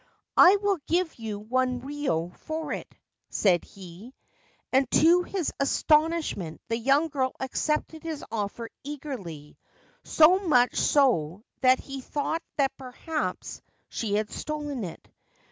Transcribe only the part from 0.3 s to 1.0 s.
I will